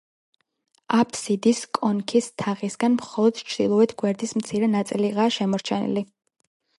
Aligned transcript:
აფსიდის 0.99 1.59
კონქის 1.79 2.29
თაღისგან, 2.43 2.95
მხოლოდ 3.01 3.41
ჩრდილოეთ 3.41 3.93
გვერდის 4.03 4.33
მცირე 4.39 4.71
ნაწილიღაა 4.77 5.35
შემორჩენილი. 5.37 6.05